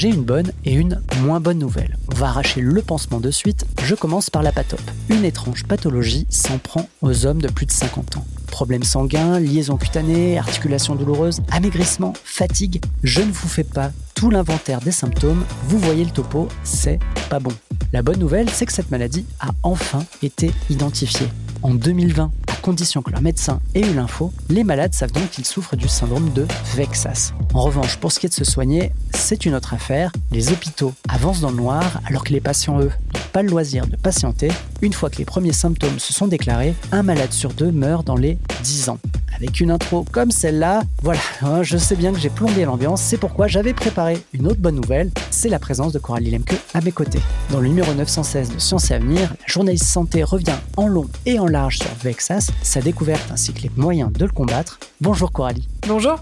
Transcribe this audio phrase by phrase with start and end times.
[0.00, 1.98] J'ai une bonne et une moins bonne nouvelle.
[2.10, 3.66] On va arracher le pansement de suite.
[3.82, 4.80] Je commence par la patope.
[5.10, 8.24] Une étrange pathologie s'en prend aux hommes de plus de 50 ans.
[8.46, 12.82] Problèmes sanguins, liaisons cutanées, articulations douloureuses, amaigrissement, fatigue.
[13.02, 15.44] Je ne vous fais pas tout l'inventaire des symptômes.
[15.64, 17.52] Vous voyez le topo, c'est pas bon.
[17.92, 21.28] La bonne nouvelle, c'est que cette maladie a enfin été identifiée.
[21.62, 25.44] En 2020, à condition que leur médecin ait eu l'info, les malades savent donc qu'ils
[25.44, 27.32] souffrent du syndrome de Vexas.
[27.52, 30.10] En revanche, pour ce qui est de se soigner, c'est une autre affaire.
[30.32, 33.86] Les hôpitaux avancent dans le noir alors que les patients, eux, n'ont pas le loisir
[33.86, 34.50] de patienter.
[34.80, 38.16] Une fois que les premiers symptômes se sont déclarés, un malade sur deux meurt dans
[38.16, 38.98] les 10 ans.
[39.40, 43.16] Avec une intro comme celle-là, voilà, hein, je sais bien que j'ai plombé l'ambiance, c'est
[43.16, 46.92] pourquoi j'avais préparé une autre bonne nouvelle, c'est la présence de Coralie Lemke à mes
[46.92, 47.20] côtés.
[47.48, 51.38] Dans le numéro 916 de Science et Avenir, la journaliste santé revient en long et
[51.38, 54.78] en large sur Vexas, sa découverte ainsi que les moyens de le combattre.
[55.00, 55.66] Bonjour Coralie.
[55.88, 56.18] Bonjour.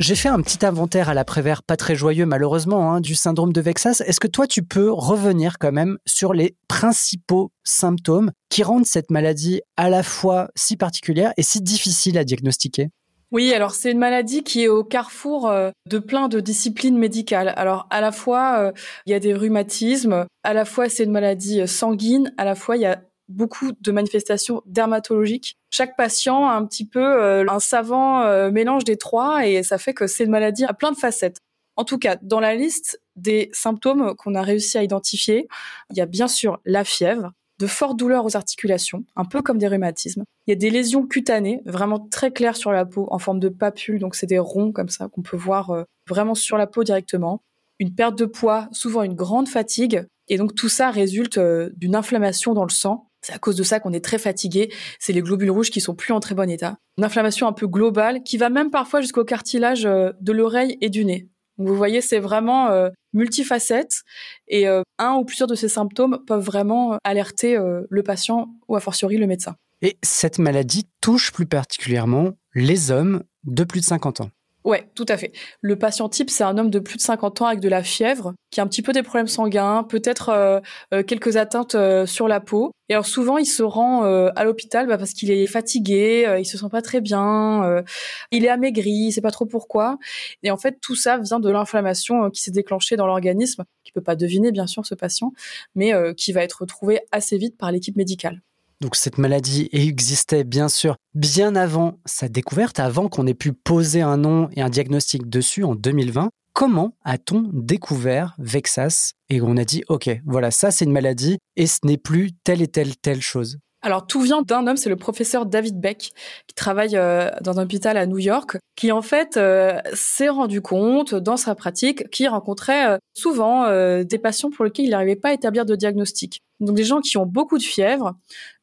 [0.00, 3.60] J'ai fait un petit inventaire à l'après-vert, pas très joyeux malheureusement, hein, du syndrome de
[3.60, 4.02] Vexas.
[4.06, 9.10] Est-ce que toi, tu peux revenir quand même sur les principaux symptômes qui rendent cette
[9.10, 12.88] maladie à la fois si particulière et si difficile à diagnostiquer?
[13.30, 17.52] Oui, alors c'est une maladie qui est au carrefour euh, de plein de disciplines médicales.
[17.56, 18.72] Alors à la fois, euh,
[19.04, 22.54] il y a des rhumatismes, à la fois c'est une maladie euh, sanguine, à la
[22.54, 25.56] fois il y a beaucoup de manifestations dermatologiques.
[25.70, 29.78] Chaque patient a un petit peu euh, un savant euh, mélange des trois et ça
[29.78, 31.38] fait que c'est une maladie à plein de facettes.
[31.76, 35.48] En tout cas, dans la liste des symptômes qu'on a réussi à identifier,
[35.90, 39.58] il y a bien sûr la fièvre, de fortes douleurs aux articulations, un peu comme
[39.58, 40.24] des rhumatismes.
[40.46, 43.50] Il y a des lésions cutanées, vraiment très claires sur la peau, en forme de
[43.50, 46.84] papules, donc c'est des ronds comme ça qu'on peut voir euh, vraiment sur la peau
[46.84, 47.42] directement.
[47.78, 51.38] Une perte de poids, souvent une grande fatigue, et donc tout ça résulte
[51.76, 54.72] d'une inflammation dans le sang c'est à cause de ça qu'on est très fatigué.
[54.98, 56.78] C'est les globules rouges qui sont plus en très bon état.
[56.98, 60.88] Une inflammation un peu globale qui va même parfois jusqu'au cartilage euh, de l'oreille et
[60.88, 61.28] du nez.
[61.58, 64.02] Vous voyez, c'est vraiment euh, multifacette
[64.48, 68.80] et euh, un ou plusieurs de ces symptômes peuvent vraiment alerter le patient ou a
[68.80, 69.56] fortiori le médecin.
[69.82, 74.30] Et cette maladie touche plus particulièrement les hommes de plus de 50 ans.
[74.64, 75.32] Ouais, tout à fait.
[75.62, 78.34] Le patient type, c'est un homme de plus de 50 ans avec de la fièvre,
[78.50, 80.60] qui a un petit peu des problèmes sanguins, peut-être euh,
[80.92, 82.70] euh, quelques atteintes euh, sur la peau.
[82.90, 86.58] Et alors souvent, il se rend à l'hôpital bah, parce qu'il est fatigué, il se
[86.58, 87.84] sent pas très bien,
[88.32, 89.96] il est amaigri, il sait pas trop pourquoi.
[90.42, 94.00] Et en fait, tout ça vient de l'inflammation qui s'est déclenchée dans l'organisme, qui peut
[94.00, 95.32] pas deviner bien sûr ce patient,
[95.76, 98.42] mais qui va être retrouvé assez vite par l'équipe médicale.
[98.80, 104.00] Donc cette maladie existait bien sûr bien avant sa découverte, avant qu'on ait pu poser
[104.00, 106.30] un nom et un diagnostic dessus en 2020.
[106.52, 109.12] Comment a-t-on découvert Vexas?
[109.28, 112.62] Et on a dit OK, voilà, ça c'est une maladie et ce n'est plus telle
[112.62, 116.12] et telle telle chose alors tout vient d'un homme, c'est le professeur David Beck,
[116.46, 120.60] qui travaille euh, dans un hôpital à New York, qui en fait euh, s'est rendu
[120.60, 123.66] compte dans sa pratique qu'il rencontrait euh, souvent
[124.02, 126.42] des patients pour lesquels il n'arrivait pas à établir de diagnostic.
[126.60, 128.14] Donc des gens qui ont beaucoup de fièvre,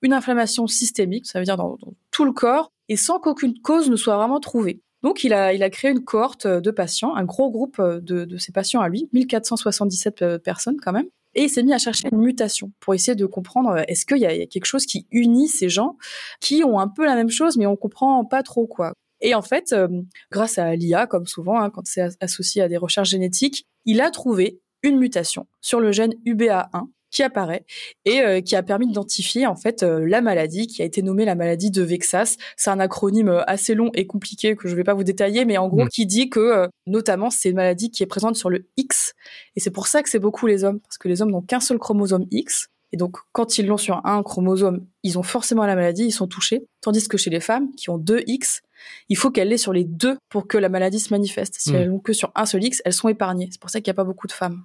[0.01, 1.77] une inflammation systémique, ça veut dire dans,
[2.11, 4.81] tout le corps, et sans qu'aucune cause ne soit vraiment trouvée.
[5.03, 8.81] Donc il a, créé une cohorte de patients, un gros groupe de, de ces patients
[8.81, 12.95] à lui, 1477 personnes quand même, et il s'est mis à chercher une mutation pour
[12.95, 15.95] essayer de comprendre euh, est-ce qu'il y, a quelque chose qui unit ces gens
[16.41, 18.93] qui ont un peu la même chose mais on comprend pas trop quoi.
[19.19, 19.87] Et en fait, euh,
[20.31, 24.11] grâce à l'IA, comme souvent hein, quand c'est associé à des recherches génétiques, il a
[24.11, 27.65] trouvé une mutation sur le gène UBA1 qui apparaît
[28.05, 31.25] et euh, qui a permis d'identifier en fait euh, la maladie qui a été nommée
[31.25, 32.37] la maladie de Vexas.
[32.55, 35.45] C'est un acronyme euh, assez long et compliqué que je ne vais pas vous détailler,
[35.45, 35.89] mais en gros mm.
[35.89, 39.13] qui dit que notamment c'est une maladie qui est présente sur le X
[39.55, 41.59] et c'est pour ça que c'est beaucoup les hommes parce que les hommes n'ont qu'un
[41.59, 45.75] seul chromosome X et donc quand ils l'ont sur un chromosome, ils ont forcément la
[45.75, 48.61] maladie, ils sont touchés, tandis que chez les femmes qui ont deux X,
[49.09, 51.55] il faut qu'elles l'aient sur les deux pour que la maladie se manifeste.
[51.59, 51.75] Si mm.
[51.75, 53.49] elles l'ont que sur un seul X, elles sont épargnées.
[53.51, 54.63] C'est pour ça qu'il n'y a pas beaucoup de femmes.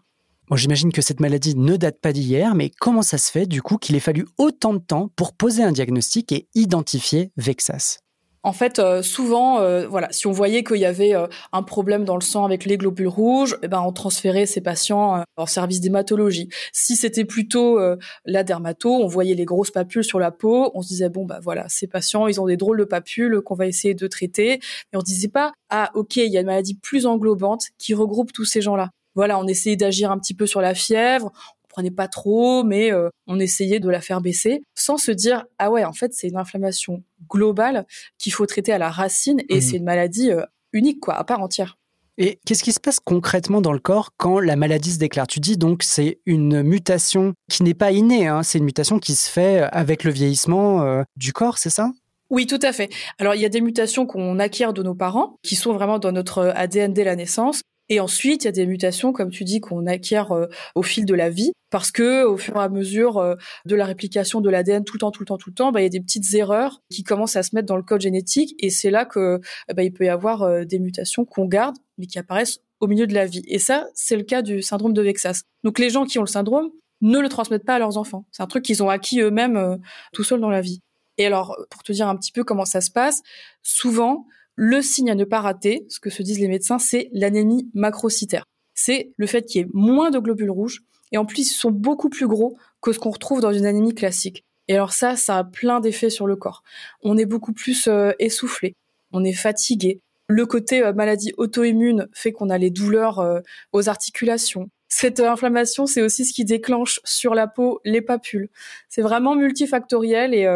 [0.50, 3.78] J'imagine que cette maladie ne date pas d'hier, mais comment ça se fait du coup
[3.78, 8.00] qu'il ait fallu autant de temps pour poser un diagnostic et identifier Vexas?
[8.44, 12.04] En fait, euh, souvent, euh, voilà, si on voyait qu'il y avait euh, un problème
[12.04, 15.80] dans le sang avec les globules rouges, eh ben on transférait ces patients en service
[15.80, 16.48] d'hématologie.
[16.72, 17.78] Si c'était plutôt
[18.24, 21.38] la dermato, on voyait les grosses papules sur la peau, on se disait bon bah
[21.42, 24.54] voilà, ces patients, ils ont des drôles de papules qu'on va essayer de traiter.
[24.54, 28.32] Et on disait pas ah ok, il y a une maladie plus englobante qui regroupe
[28.32, 31.32] tous ces gens-là voilà, on essayait d'agir un petit peu sur la fièvre,
[31.64, 35.44] on prenait pas trop, mais euh, on essayait de la faire baisser, sans se dire
[35.58, 37.86] ah ouais, en fait c'est une inflammation globale
[38.18, 39.60] qu'il faut traiter à la racine et mmh.
[39.60, 41.78] c'est une maladie euh, unique quoi, à part entière.
[42.18, 45.26] Et qu'est-ce qui se passe concrètement dans le corps quand la maladie se déclare?
[45.26, 49.14] Tu dis donc c'est une mutation qui n'est pas innée, hein, c'est une mutation qui
[49.14, 51.90] se fait avec le vieillissement euh, du corps, c'est ça?
[52.32, 52.88] Oui, tout à fait.
[53.18, 56.12] Alors, il y a des mutations qu'on acquiert de nos parents, qui sont vraiment dans
[56.12, 57.60] notre ADN dès la naissance.
[57.92, 61.04] Et ensuite, il y a des mutations, comme tu dis, qu'on acquiert euh, au fil
[61.04, 63.34] de la vie, parce que au fur et à mesure euh,
[63.66, 65.82] de la réplication de l'ADN tout le temps, tout le temps, tout le temps, bah,
[65.82, 68.54] il y a des petites erreurs qui commencent à se mettre dans le code génétique,
[68.60, 69.42] et c'est là que
[69.76, 73.06] bah, il peut y avoir euh, des mutations qu'on garde, mais qui apparaissent au milieu
[73.06, 73.42] de la vie.
[73.46, 75.42] Et ça, c'est le cas du syndrome de Vexas.
[75.62, 76.70] Donc les gens qui ont le syndrome
[77.02, 78.24] ne le transmettent pas à leurs enfants.
[78.30, 79.78] C'est un truc qu'ils ont acquis eux-mêmes
[80.14, 80.80] tout seuls dans la vie.
[81.18, 83.20] Et alors, pour te dire un petit peu comment ça se passe,
[83.62, 84.24] souvent,
[84.54, 88.44] le signe à ne pas rater, ce que se disent les médecins, c'est l'anémie macrocytaire.
[88.74, 90.82] C'est le fait qu'il y ait moins de globules rouges
[91.12, 93.94] et en plus ils sont beaucoup plus gros que ce qu'on retrouve dans une anémie
[93.94, 94.44] classique.
[94.68, 96.62] Et alors ça, ça a plein d'effets sur le corps.
[97.02, 98.74] On est beaucoup plus euh, essoufflé,
[99.12, 100.00] on est fatigué.
[100.28, 103.40] Le côté euh, maladie auto-immune fait qu'on a les douleurs euh,
[103.72, 104.68] aux articulations.
[104.88, 108.50] Cette inflammation, c'est aussi ce qui déclenche sur la peau les papules.
[108.88, 110.46] C'est vraiment multifactoriel et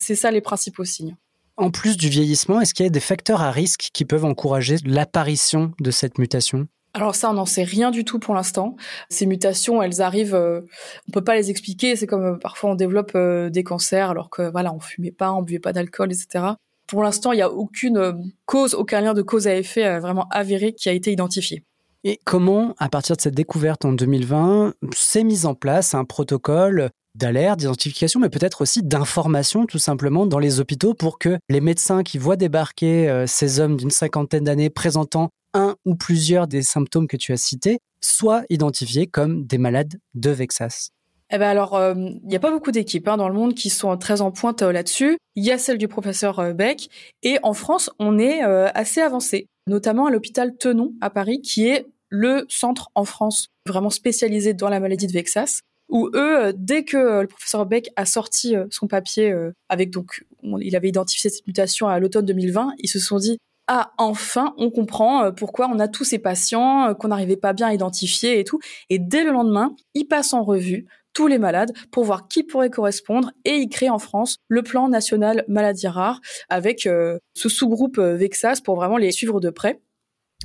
[0.00, 1.16] c'est ça les principaux signes.
[1.58, 4.76] En plus du vieillissement, est-ce qu'il y a des facteurs à risque qui peuvent encourager
[4.84, 6.68] l'apparition de cette mutation?
[6.94, 8.76] Alors ça, on n'en sait rien du tout pour l'instant.
[9.10, 10.60] Ces mutations, elles arrivent, euh,
[11.08, 11.96] on peut pas les expliquer.
[11.96, 15.32] C'est comme euh, parfois on développe euh, des cancers alors que voilà, on fumait pas,
[15.32, 16.44] on buvait pas d'alcool, etc.
[16.86, 20.74] Pour l'instant, il n'y a aucune cause, aucun lien de cause à effet vraiment avéré
[20.74, 21.64] qui a été identifié.
[22.08, 26.88] Et comment, à partir de cette découverte en 2020, s'est mis en place un protocole
[27.14, 32.02] d'alerte, d'identification, mais peut-être aussi d'information tout simplement dans les hôpitaux pour que les médecins
[32.02, 37.08] qui voient débarquer euh, ces hommes d'une cinquantaine d'années présentant un ou plusieurs des symptômes
[37.08, 40.88] que tu as cités soient identifiés comme des malades de Vexas?
[41.30, 43.68] Eh ben alors, euh, il n'y a pas beaucoup d'équipes hein, dans le monde qui
[43.68, 45.18] sont très en pointe euh, là-dessus.
[45.34, 46.88] Il y a celle du professeur Beck,
[47.22, 51.86] et en France, on est assez avancé, notamment à l'hôpital Tenon à Paris, qui est
[52.08, 56.84] le centre en France vraiment spécialisé dans la maladie de Vexas où eux, euh, dès
[56.84, 59.34] que euh, le professeur Beck a sorti euh, son papier
[59.68, 60.24] avec donc,
[60.60, 64.70] il avait identifié cette mutation à l'automne 2020, ils se sont dit ah enfin on
[64.70, 68.60] comprend pourquoi on a tous ces patients qu'on n'arrivait pas bien à identifier et tout.
[68.88, 72.70] Et dès le lendemain, ils passent en revue tous les malades pour voir qui pourrait
[72.70, 78.60] correspondre et ils créent en France le plan national maladies rares avec ce sous-groupe Vexas
[78.64, 79.80] pour vraiment les suivre de près.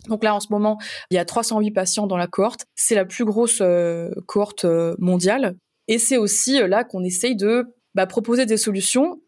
[0.08, 0.78] Donc là, en ce moment,
[1.10, 2.66] il y a 308 patients dans la cohorte.
[2.76, 5.56] C'est la plus grosse euh, cohorte euh, mondiale.
[5.88, 9.22] Et c'est aussi euh, là qu'on essaye de bah, proposer des solutions.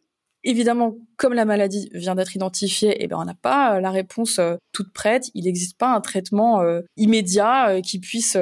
[0.43, 4.39] Évidemment, comme la maladie vient d'être identifiée, eh ben, on n'a pas la réponse
[4.73, 5.31] toute prête.
[5.33, 6.63] Il n'existe pas un traitement
[6.97, 8.37] immédiat qui puisse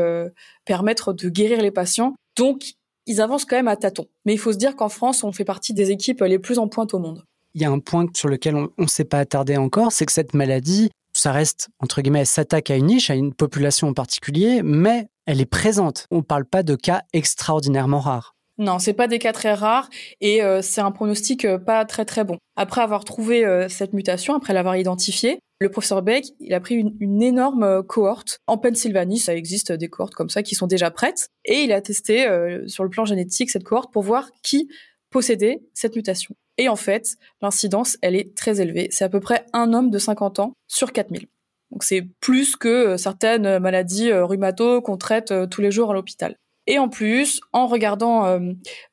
[0.65, 2.13] permettre de guérir les patients.
[2.35, 2.73] Donc,
[3.05, 4.07] ils avancent quand même à tâtons.
[4.25, 6.67] Mais il faut se dire qu'en France, on fait partie des équipes les plus en
[6.67, 7.23] pointe au monde.
[7.55, 10.11] Il y a un point sur lequel on ne s'est pas attardé encore, c'est que
[10.11, 10.89] cette maladie,
[11.23, 15.39] ça reste, entre guillemets, s'attaque à une niche, à une population en particulier, mais elle
[15.39, 16.05] est présente.
[16.11, 18.35] On ne parle pas de cas extraordinairement rares.
[18.57, 19.89] Non, c'est pas des cas très rares
[20.19, 22.39] et euh, c'est un pronostic euh, pas très très bon.
[22.57, 26.75] Après avoir trouvé euh, cette mutation, après l'avoir identifiée, le professeur Beck, il a pris
[26.75, 29.17] une, énorme cohorte en Pennsylvanie.
[29.17, 32.27] Ça existe des cohortes comme ça qui sont déjà prêtes et il a testé
[32.67, 34.67] sur le plan génétique cette cohorte pour voir qui
[35.09, 36.35] possédait cette mutation.
[36.57, 38.87] Et en fait, l'incidence, elle est très élevée.
[38.91, 41.27] C'est à peu près un homme de 50 ans sur 4000.
[41.71, 45.89] Donc c'est plus que euh, certaines maladies euh, rhumato qu'on traite euh, tous les jours
[45.89, 46.37] à l'hôpital.
[46.67, 48.39] Et en plus, en regardant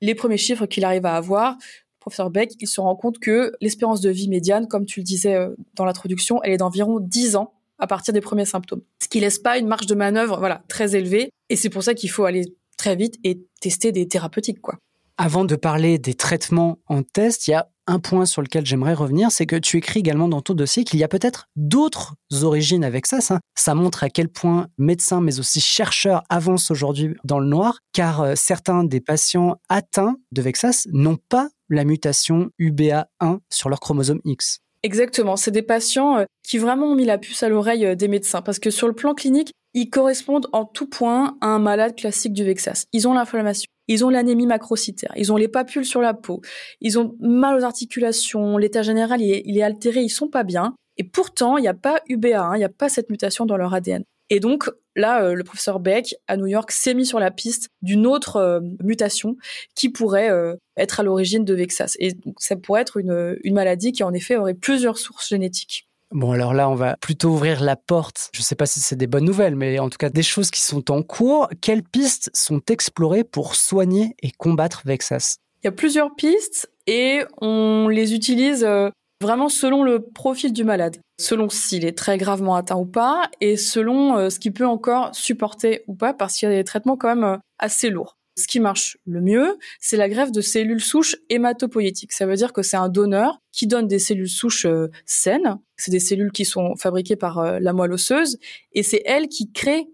[0.01, 1.57] les premiers chiffres qu'il arrive à avoir,
[2.01, 5.39] professeur Beck, il se rend compte que l'espérance de vie médiane, comme tu le disais
[5.77, 8.83] dans l'introduction, elle est d'environ 10 ans à partir des premiers symptômes.
[9.01, 11.31] Ce qui laisse pas une marge de manœuvre, voilà, très élevée.
[11.49, 14.75] Et c'est pour ça qu'il faut aller très vite et tester des thérapeutiques, quoi.
[15.23, 18.95] Avant de parler des traitements en test, il y a un point sur lequel j'aimerais
[18.95, 22.85] revenir, c'est que tu écris également dans ton dossier qu'il y a peut-être d'autres origines
[22.85, 23.19] avec ça.
[23.55, 28.23] Ça, montre à quel point médecins, mais aussi chercheurs avancent aujourd'hui dans le noir, car
[28.23, 34.23] euh, certains des patients atteints de Vexas n'ont pas la mutation UBA1 sur leur chromosome
[34.25, 34.61] X.
[34.83, 38.09] Exactement, c'est des patients euh, qui vraiment ont mis la puce à l'oreille euh, des
[38.09, 41.97] médecins parce que sur le plan clinique, ils correspondent en tout point à un malade
[41.97, 42.87] classique du Vexas.
[42.93, 46.41] Ils ont l'inflammation, ils ont l'anémie macrocytaire, ils ont les papules sur la peau,
[46.81, 50.75] ils ont mal aux articulations, l'état général il est, altéré, ils sont pas bien.
[50.97, 53.57] Et pourtant, il n'y a pas UBA, hein, il n'y a pas cette mutation dans
[53.57, 54.05] leur ADN.
[54.29, 57.69] Et donc là, euh, le professeur Beck à New York s'est mis sur la piste
[57.83, 59.37] d'une autre euh, mutation
[59.75, 61.97] qui pourrait euh, être à l'origine de Vexas.
[61.99, 65.90] Et donc, ça pourrait être une, une maladie qui en effet aurait plusieurs sources génétiques.
[66.13, 68.31] Bon, alors là, on va plutôt ouvrir la porte.
[68.35, 70.51] Je ne sais pas si c'est des bonnes nouvelles, mais en tout cas, des choses
[70.51, 71.49] qui sont en cours.
[71.61, 75.37] Quelles pistes sont explorées pour soigner et combattre Vexas?
[75.63, 78.91] Il y a plusieurs pistes et on les utilise euh,
[79.23, 83.57] vraiment selon le profil du malade, selon s'il est très gravement atteint ou pas, et
[83.57, 86.97] selon euh, ce qu'il peut encore supporter ou pas, parce qu'il y a des traitements
[86.97, 88.17] quand même euh, assez lourds.
[88.41, 92.13] Ce qui marche le mieux, c'est la greffe de cellules souches hématopoïétiques.
[92.13, 95.59] Ça veut dire que c'est un donneur qui donne des cellules souches euh, saines.
[95.77, 98.39] C'est des cellules qui sont fabriquées par euh, la moelle osseuse
[98.73, 99.89] et c'est elle qui crée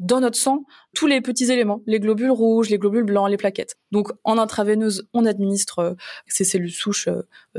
[0.00, 0.64] dans notre sang
[0.96, 3.76] tous les petits éléments, les globules rouges, les globules blancs, les plaquettes.
[3.92, 5.94] Donc en intraveineuse, on administre euh,
[6.26, 7.08] ces cellules souches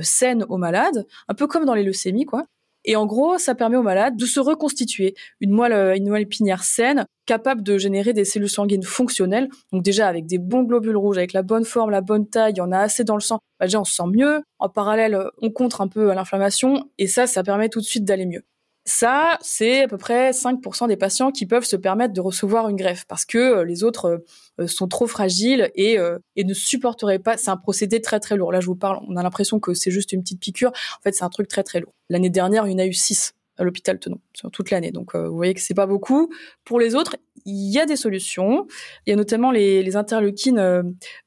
[0.02, 2.48] saines aux malades, un peu comme dans les leucémies quoi.
[2.86, 6.24] Et en gros, ça permet aux malades de se reconstituer une moelle, euh, une moelle
[6.24, 9.50] épinière saine, capable de générer des cellules sanguines fonctionnelles.
[9.72, 12.58] Donc déjà avec des bons globules rouges, avec la bonne forme, la bonne taille, il
[12.58, 13.40] y en a assez dans le sang.
[13.60, 14.42] Bah déjà on se sent mieux.
[14.60, 18.25] En parallèle, on contre un peu l'inflammation et ça, ça permet tout de suite d'aller
[18.25, 18.44] mieux.
[18.86, 22.75] Ça, c'est à peu près 5% des patients qui peuvent se permettre de recevoir une
[22.75, 24.24] greffe parce que euh, les autres
[24.60, 25.98] euh, sont trop fragiles et,
[26.36, 27.38] et ne supporteraient pas.
[27.38, 28.52] C'est un procédé très très lourd.
[28.52, 30.72] Là, je vous parle, on a l'impression que c'est juste une petite piqûre.
[30.72, 31.94] En fait, c'est un truc très très lourd.
[32.10, 34.92] L'année dernière, il y en a eu 6 à l'hôpital Tenon sur toute l'année.
[34.92, 36.30] Donc, euh, vous voyez que c'est pas beaucoup.
[36.64, 38.68] Pour les autres, il y a des solutions.
[39.06, 40.84] Il y a notamment les, interleukines euh,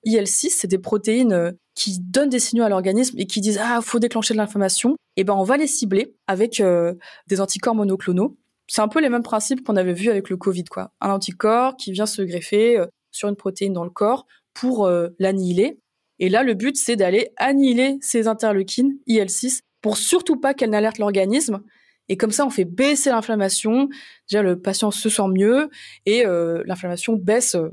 [0.07, 3.81] IL6, c'est des protéines euh, qui donnent des signaux à l'organisme et qui disent ah
[3.83, 4.97] faut déclencher de l'inflammation.
[5.17, 6.63] Et eh ben on va les cibler avec
[7.27, 8.37] des anticorps monoclonaux.
[8.67, 10.93] C'est un peu les mêmes principes qu'on avait vu avec le Covid, quoi.
[11.01, 15.79] Un anticorps qui vient se greffer sur une protéine dans le corps pour l'annihiler.
[16.19, 20.99] Et là, le but, c'est d'aller annihiler ces interleukines IL6 pour surtout pas qu'elle n'alerte
[20.99, 21.61] l'organisme.
[22.09, 23.89] Et comme ça, on fait baisser l'inflammation.
[24.31, 25.71] Déjà, le patient se sent mieux
[26.05, 27.71] et euh, l'inflammation baisse euh,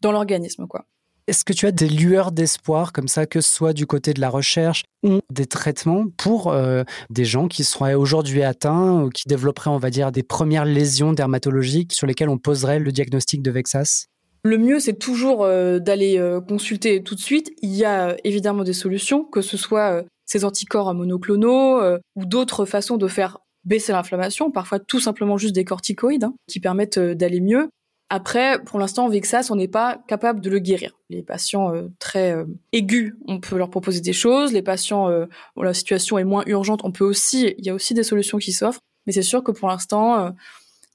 [0.00, 0.86] dans l'organisme, quoi.
[1.28, 4.20] Est-ce que tu as des lueurs d'espoir comme ça, que ce soit du côté de
[4.20, 9.24] la recherche ou des traitements pour euh, des gens qui seraient aujourd'hui atteints ou qui
[9.26, 13.50] développeraient, on va dire, des premières lésions dermatologiques sur lesquelles on poserait le diagnostic de
[13.50, 14.06] Vexas?
[14.44, 17.50] Le mieux, c'est toujours d'aller consulter tout de suite.
[17.60, 21.80] Il y a évidemment des solutions, que ce soit ces anticorps monoclonaux
[22.14, 26.60] ou d'autres façons de faire baisser l'inflammation, parfois tout simplement juste des corticoïdes hein, qui
[26.60, 27.68] permettent euh, d'aller mieux.
[28.08, 30.92] Après, pour l'instant, Vexas, on n'est pas capable de le guérir.
[31.10, 32.36] Les patients euh, très
[32.72, 34.52] aigus, on peut leur proposer des choses.
[34.52, 35.10] Les patients
[35.56, 38.38] où la situation est moins urgente, on peut aussi, il y a aussi des solutions
[38.38, 38.80] qui s'offrent.
[39.06, 40.32] Mais c'est sûr que pour l'instant,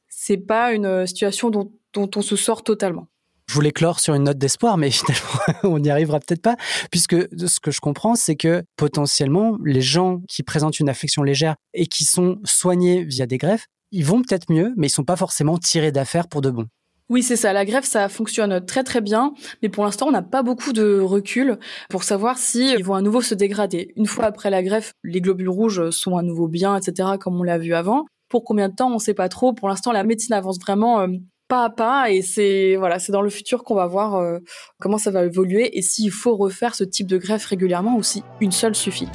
[0.08, 3.08] c'est pas une situation dont on se sort totalement.
[3.52, 6.56] Je voulais clore sur une note d'espoir, mais finalement, on n'y arrivera peut-être pas,
[6.90, 11.56] puisque ce que je comprends, c'est que potentiellement, les gens qui présentent une affection légère
[11.74, 15.18] et qui sont soignés via des greffes, ils vont peut-être mieux, mais ils sont pas
[15.18, 16.68] forcément tirés d'affaire pour de bon.
[17.10, 17.52] Oui, c'est ça.
[17.52, 21.02] La greffe, ça fonctionne très très bien, mais pour l'instant, on n'a pas beaucoup de
[21.02, 23.92] recul pour savoir si ils vont à nouveau se dégrader.
[23.98, 27.44] Une fois après la greffe, les globules rouges sont à nouveau bien, etc., comme on
[27.44, 28.06] l'a vu avant.
[28.30, 29.52] Pour combien de temps, on ne sait pas trop.
[29.52, 31.08] Pour l'instant, la médecine avance vraiment euh,
[31.52, 34.40] pas à pas et c'est voilà, c'est dans le futur qu'on va voir euh,
[34.80, 38.24] comment ça va évoluer et s'il faut refaire ce type de greffe régulièrement ou si
[38.40, 39.10] une seule suffit.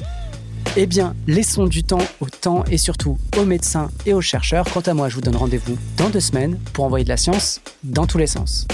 [0.75, 4.65] Eh bien, laissons du temps au temps et surtout aux médecins et aux chercheurs.
[4.71, 7.59] Quant à moi, je vous donne rendez-vous dans deux semaines pour envoyer de la science
[7.83, 8.67] dans tous les sens.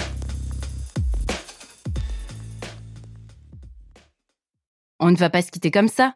[5.00, 6.16] On ne va pas se quitter comme ça.